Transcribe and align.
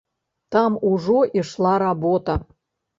Там 0.55 0.79
ужо 0.93 1.19
ішла 1.45 1.77
работа. 1.87 2.41